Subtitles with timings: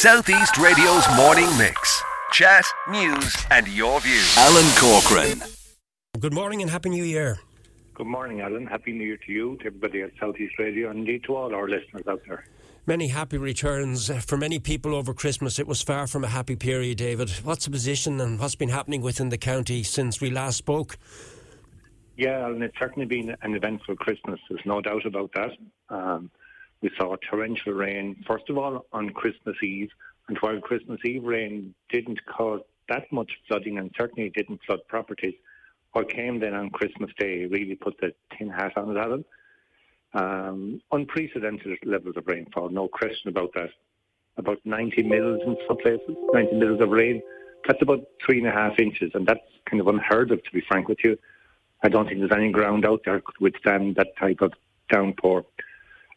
[0.00, 2.02] Southeast Radio's morning mix.
[2.32, 4.34] Chat, news, and your views.
[4.38, 5.42] Alan Corcoran.
[6.18, 7.38] Good morning and Happy New Year.
[7.92, 8.66] Good morning, Alan.
[8.66, 11.68] Happy New Year to you, to everybody at Southeast Radio, and indeed to all our
[11.68, 12.46] listeners out there.
[12.86, 14.10] Many happy returns.
[14.24, 17.28] For many people over Christmas, it was far from a happy period, David.
[17.44, 20.96] What's the position and what's been happening within the county since we last spoke?
[22.16, 24.40] Yeah, and it's certainly been an eventful Christmas.
[24.48, 25.50] There's no doubt about that.
[25.90, 26.30] Um,
[26.82, 29.90] we saw torrential rain, first of all, on Christmas Eve.
[30.28, 35.34] And while Christmas Eve rain didn't cause that much flooding and certainly didn't flood properties,
[35.92, 39.24] what came then on Christmas Day really put the tin hat on it, Alan.
[40.12, 43.70] Um, unprecedented levels of rainfall, no question about that.
[44.36, 47.20] About 90 mils in some places, 90 mils of rain.
[47.66, 50.62] That's about three and a half inches, and that's kind of unheard of, to be
[50.66, 51.18] frank with you.
[51.82, 54.52] I don't think there's any ground out there could withstand that type of
[54.90, 55.44] downpour.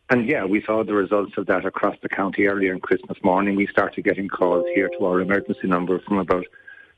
[0.10, 3.56] And yeah, we saw the results of that across the county earlier on Christmas morning.
[3.56, 6.46] We started getting calls here to our emergency number from about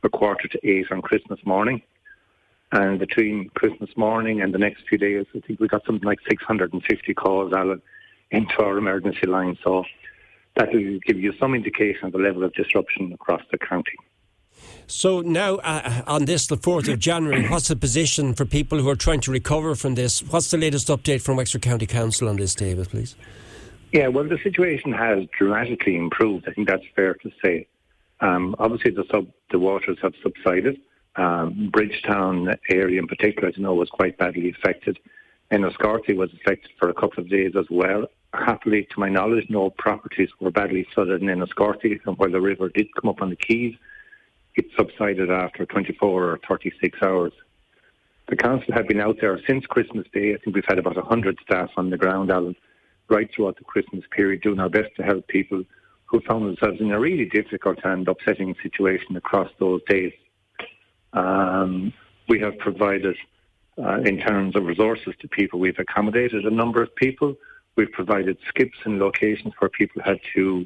[0.04, 1.81] a quarter to eight on Christmas morning.
[2.72, 6.20] And between Christmas morning and the next few days, I think we got something like
[6.28, 7.81] 650 calls, Alan,
[8.31, 9.58] into our emergency line.
[9.64, 9.86] So
[10.56, 13.98] that will give you some indication of the level of disruption across the county.
[14.88, 18.88] So now, uh, on this, the 4th of January, what's the position for people who
[18.89, 20.22] are trying to recover from this?
[20.22, 23.16] What's the latest update from Wexford County Council on this, David, please?
[23.92, 26.47] Yeah, well, the situation has dramatically improved.
[26.47, 27.67] I think that's fair to say.
[28.19, 30.80] Um, obviously, the, sub, the waters have subsided.
[31.16, 34.99] Um, Bridgetown area in particular, as you know, was quite badly affected.
[35.52, 38.05] Enniscorthy was affected for a couple of days as well.
[38.33, 42.70] Happily, to my knowledge, no properties were badly flooded in Enniscorthy, and while the river
[42.70, 43.75] did come up on the quays,
[44.56, 47.34] it subsided after 24 or 36 hours.
[48.28, 50.34] The council have been out there since Christmas Day.
[50.34, 52.56] I think we've had about 100 staff on the ground, Alan,
[53.08, 55.64] right throughout the Christmas period, doing our best to help people
[56.06, 60.14] who found themselves in a really difficult and upsetting situation across those days.
[61.14, 61.94] Um,
[62.28, 63.16] we have provided,
[63.78, 67.36] uh, in terms of resources to people, we've accommodated a number of people.
[67.76, 70.66] We've provided skips and locations where people had to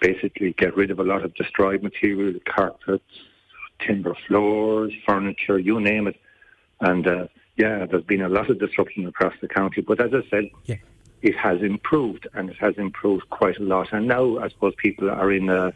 [0.00, 3.04] basically get rid of a lot of destroyed material, carpets,
[3.80, 6.16] timber floors, furniture, you name it.
[6.80, 7.26] And uh,
[7.56, 9.80] yeah, there's been a lot of disruption across the county.
[9.80, 10.76] But as I said, yeah.
[11.22, 13.92] it has improved and it has improved quite a lot.
[13.92, 15.72] And now I suppose people are in a,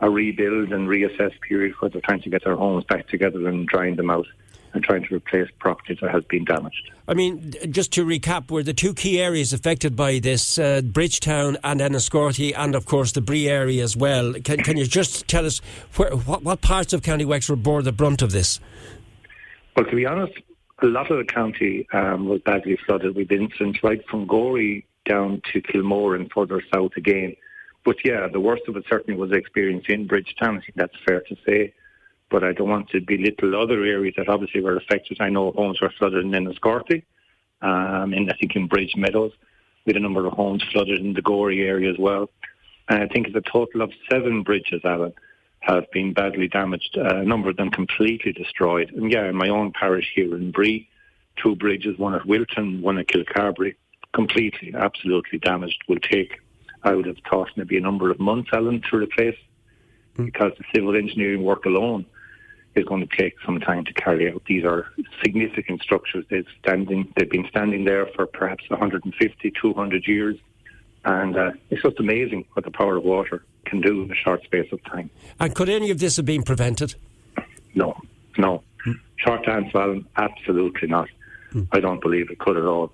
[0.00, 3.66] a rebuild and reassess period where they're trying to get their homes back together and
[3.66, 4.26] drying them out
[4.72, 6.90] and trying to replace property that has been damaged.
[7.06, 11.56] I mean, just to recap, were the two key areas affected by this uh, Bridgetown
[11.64, 14.34] and Enniscorthy, and of course the Bree area as well.
[14.34, 15.60] Can, can you just tell us
[15.96, 18.60] where, what, what parts of County Wexford bore the brunt of this?
[19.76, 20.34] Well, to be honest,
[20.82, 25.40] a lot of the county um, was badly flooded with incidents right from Gorey down
[25.52, 27.34] to Kilmore and further south again.
[27.84, 30.58] But yeah, the worst of it certainly was experienced in Bridgetown.
[30.58, 31.74] I think that's fair to say
[32.30, 35.18] but I don't want to belittle other areas that obviously were affected.
[35.20, 37.04] I know homes were flooded in Enniscorthy,
[37.62, 39.32] um, and I think in Bridge Meadows,
[39.86, 42.28] with a number of homes flooded in the Gorey area as well.
[42.88, 45.14] And I think it's a total of seven bridges, Alan,
[45.60, 48.90] have been badly damaged, uh, a number of them completely destroyed.
[48.92, 50.88] And yeah, in my own parish here in Bree,
[51.36, 53.74] two bridges, one at Wilton, one at Kilcarbery,
[54.12, 56.40] completely, absolutely damaged, will take,
[56.82, 59.36] I would have thought, maybe a number of months, Alan, to replace
[60.16, 60.26] hmm.
[60.26, 62.06] because the civil engineering work alone
[62.78, 64.42] is going to take some time to carry out.
[64.46, 64.86] These are
[65.22, 66.24] significant structures.
[66.30, 70.36] They've standing, they've been standing there for perhaps 150, 200 years,
[71.04, 74.42] and uh, it's just amazing what the power of water can do in a short
[74.44, 75.10] space of time.
[75.38, 76.94] And could any of this have been prevented?
[77.74, 77.96] No,
[78.36, 78.62] no.
[78.84, 78.92] Hmm.
[79.16, 81.08] Short answer, Alan, absolutely not.
[81.52, 81.62] Hmm.
[81.72, 82.92] I don't believe it could at all.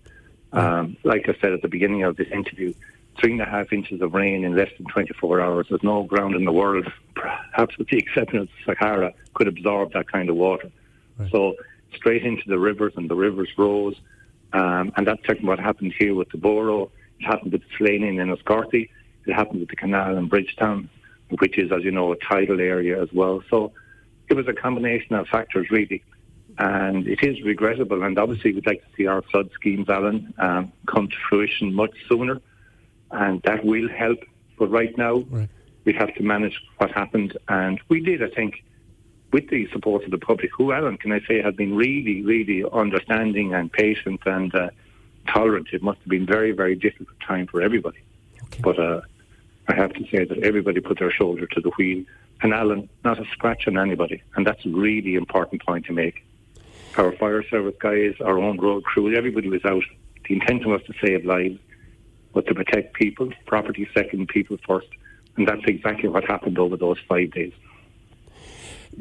[0.53, 2.75] Um, like I said at the beginning of this interview,
[3.21, 5.67] three and a half inches of rain in less than 24 hours.
[5.69, 9.93] There's no ground in the world, perhaps with the exception of the Sahara, could absorb
[9.93, 10.71] that kind of water.
[11.19, 11.31] Right.
[11.31, 11.55] So
[11.95, 13.97] straight into the rivers, and the rivers rose.
[14.53, 16.91] Um, and that's certainly what happened here with the Boro.
[17.21, 18.91] It happened with Slaney and Enniscorthy.
[19.27, 20.89] It happened with the canal in Bridgetown,
[21.39, 23.43] which is, as you know, a tidal area as well.
[23.49, 23.73] So
[24.29, 26.03] it was a combination of factors, really.
[26.59, 28.03] And it is regrettable.
[28.03, 31.93] And obviously, we'd like to see our flood schemes, Alan, um, come to fruition much
[32.09, 32.41] sooner
[33.15, 34.19] and that will help.
[34.59, 35.49] But right now, right.
[35.85, 38.65] we have to manage what happened, and we did, I think,
[39.33, 42.65] with the support of the public, who, Alan, can I say, have been really, really
[42.73, 44.71] understanding and patient and uh,
[45.27, 45.69] tolerant.
[45.73, 47.99] It must have been very, very difficult time for everybody.
[48.45, 48.61] Okay.
[48.63, 49.01] But uh,
[49.69, 52.05] I have to say that everybody put their shoulder to the wheel,
[52.43, 56.25] and Alan, not a scratch on anybody, and that's a really important point to make.
[56.97, 59.83] Our fire service guys, our own road crew, everybody was out.
[60.29, 61.59] The intention was to save lives
[62.35, 64.89] but to protect people, property second, people first.
[65.37, 67.53] And that's exactly what happened over those five days.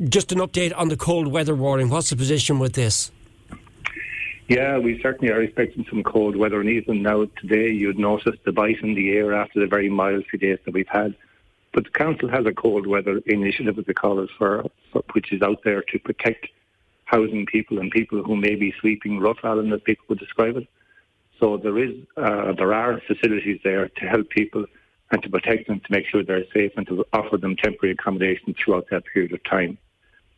[0.09, 1.89] Just an update on the cold weather warning.
[1.89, 3.11] What's the position with this?
[4.47, 8.51] Yeah, we certainly are expecting some cold weather, and even now today, you'd notice the
[8.51, 11.15] bite in the air after the very mild few days that we've had.
[11.73, 15.31] But the council has a cold weather initiative, as they call it, for, for which
[15.31, 16.47] is out there to protect
[17.05, 20.67] housing people and people who may be sleeping rough, Alan, as people would describe it.
[21.39, 24.65] So there is, uh, there are facilities there to help people
[25.11, 28.55] and to protect them, to make sure they're safe, and to offer them temporary accommodation
[28.55, 29.77] throughout that period of time.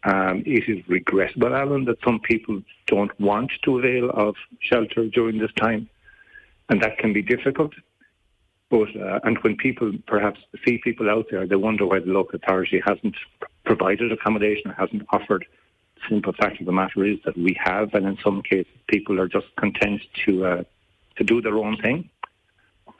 [0.03, 5.39] Um, it is regrettable, Alan, that some people don't want to avail of shelter during
[5.39, 5.89] this time,
[6.69, 7.73] and that can be difficult.
[8.69, 12.35] But uh, and when people perhaps see people out there, they wonder why the local
[12.35, 13.15] authority hasn't
[13.63, 15.45] provided accommodation, hasn't offered.
[16.09, 19.27] Simple fact of the matter is that we have, and in some cases, people are
[19.27, 20.63] just content to uh,
[21.17, 22.09] to do their own thing.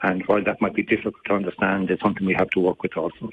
[0.02, 2.96] And while that might be difficult to understand, it's something we have to work with
[2.96, 3.30] also.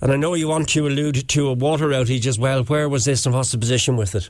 [0.00, 2.62] And I know you want to allude to a water outage as well.
[2.64, 4.28] Where was this and what's the position with it?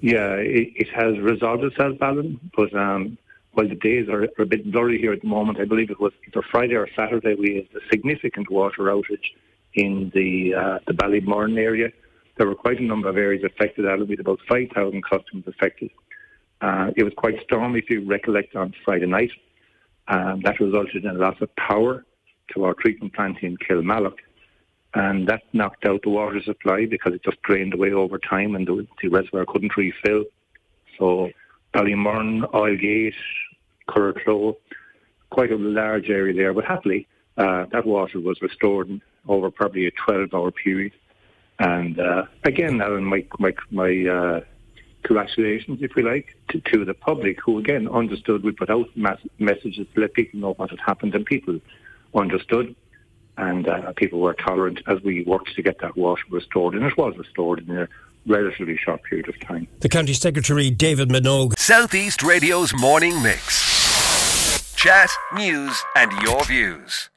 [0.00, 3.18] Yeah, it, it has resolved itself, Alan, but um,
[3.52, 6.12] while the days are, a bit blurry here at the moment, I believe it was
[6.26, 9.32] either Friday or Saturday we had a significant water outage
[9.74, 11.88] in the uh, the Ballymurn area.
[12.36, 15.90] There were quite a number of areas affected, That would with about 5,000 customers affected.
[16.60, 19.30] Uh, it was quite stormy, if you recollect, on Friday night.
[20.08, 22.04] Um, that resulted in a loss of power
[22.54, 24.18] to our treatment plant in Kilmallock
[24.96, 28.66] and that knocked out the water supply because it just drained away over time and
[28.66, 30.24] the, the reservoir couldn't refill.
[30.98, 31.30] So
[31.74, 33.12] Ballymurn, Oilgate,
[33.88, 34.56] Curracloe,
[35.28, 37.06] quite a large area there, but happily
[37.36, 40.92] uh, that water was restored over probably a 12-hour period.
[41.58, 44.40] And uh, again, Alan, my, my, my uh,
[45.06, 48.42] congratulations, if we like, to, to, the public who again understood.
[48.42, 51.60] We put out mass- messages to let people know what had happened, and people
[52.14, 52.74] understood
[53.38, 56.96] and uh, people were tolerant as we worked to get that water restored, and it
[56.96, 57.88] was restored in a
[58.26, 59.68] relatively short period of time.
[59.80, 61.58] The County Secretary, David Minogue.
[61.58, 64.74] Southeast Radio's morning mix.
[64.74, 67.10] Chat, news, and your views.